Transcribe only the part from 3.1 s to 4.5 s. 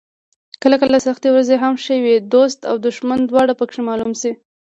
دواړه پکې معلوم شي.